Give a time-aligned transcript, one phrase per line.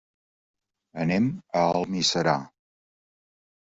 [1.05, 1.29] Anem
[1.61, 2.37] a Almiserà.